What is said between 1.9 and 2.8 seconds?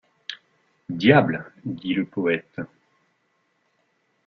le poëte.